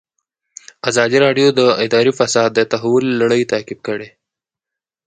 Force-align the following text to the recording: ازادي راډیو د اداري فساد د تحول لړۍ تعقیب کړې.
ازادي 0.89 1.17
راډیو 1.25 1.47
د 1.59 1.61
اداري 1.85 2.11
فساد 2.19 2.49
د 2.55 2.59
تحول 2.71 3.05
لړۍ 3.21 3.41
تعقیب 3.51 3.79
کړې. 3.87 4.09